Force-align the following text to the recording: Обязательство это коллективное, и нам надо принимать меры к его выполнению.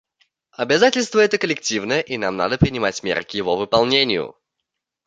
Обязательство 0.53 1.19
это 1.19 1.37
коллективное, 1.37 1.99
и 1.99 2.17
нам 2.17 2.35
надо 2.35 2.57
принимать 2.57 3.03
меры 3.03 3.23
к 3.23 3.29
его 3.35 3.55
выполнению. 3.55 4.35